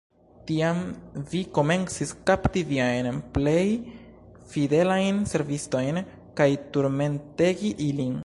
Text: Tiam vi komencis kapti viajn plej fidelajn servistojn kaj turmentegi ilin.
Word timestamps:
Tiam 0.51 0.77
vi 1.33 1.41
komencis 1.57 2.13
kapti 2.29 2.63
viajn 2.69 3.11
plej 3.35 3.63
fidelajn 4.53 5.19
servistojn 5.33 6.01
kaj 6.41 6.51
turmentegi 6.77 7.75
ilin. 7.91 8.17